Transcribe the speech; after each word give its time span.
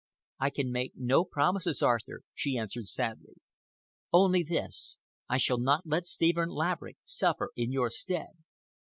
"I 0.39 0.49
can 0.49 0.71
make 0.71 0.93
no 0.95 1.23
promises, 1.23 1.83
Arthur," 1.83 2.21
she 2.33 2.57
answered 2.57 2.87
sadly, 2.87 3.35
"only 4.11 4.41
this—I 4.41 5.37
shall 5.37 5.59
not 5.59 5.85
let 5.85 6.07
Stephen 6.07 6.49
Laverick 6.49 6.97
suffer 7.03 7.51
in 7.55 7.71
your 7.71 7.91
stead." 7.91 8.29